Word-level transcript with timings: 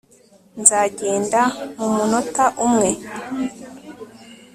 nzagenda 0.61 1.41
mumunota 1.77 2.43
umwe 2.65 2.89